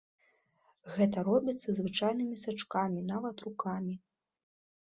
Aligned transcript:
Гэта 0.95 1.17
робіцца 1.27 1.69
звычайнымі 1.79 2.35
сачкамі, 2.45 3.07
нават 3.13 3.37
рукамі! 3.49 3.95